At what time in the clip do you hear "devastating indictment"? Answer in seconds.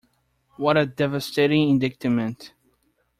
0.87-2.53